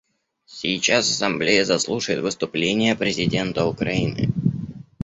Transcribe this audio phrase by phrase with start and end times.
[0.47, 4.29] Сейчас Ассамблея заслушает выступление президента Украины.